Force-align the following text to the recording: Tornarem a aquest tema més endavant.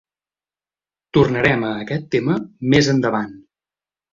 Tornarem 1.17 1.67
a 1.67 1.75
aquest 1.83 2.09
tema 2.17 2.39
més 2.75 2.91
endavant. 2.95 3.37